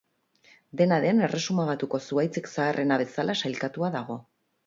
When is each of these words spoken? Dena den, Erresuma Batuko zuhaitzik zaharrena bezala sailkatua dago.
Dena 0.79 0.95
den, 1.03 1.19
Erresuma 1.25 1.65
Batuko 1.67 2.01
zuhaitzik 2.09 2.49
zaharrena 2.53 2.99
bezala 3.05 3.37
sailkatua 3.45 3.93
dago. 3.97 4.17